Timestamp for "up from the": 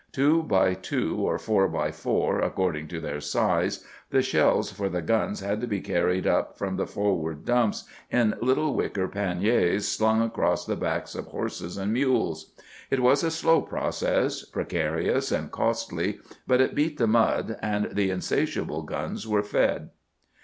6.25-6.87